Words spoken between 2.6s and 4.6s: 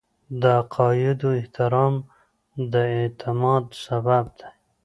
د اعتماد سبب دی.